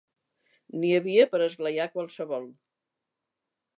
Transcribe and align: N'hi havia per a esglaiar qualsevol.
N'hi 0.77 0.93
havia 0.99 1.27
per 1.33 1.41
a 1.41 1.49
esglaiar 1.49 1.87
qualsevol. 1.99 2.49